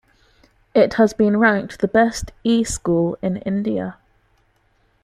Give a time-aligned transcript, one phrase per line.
[0.73, 3.97] It has been ranked the best E-school in India.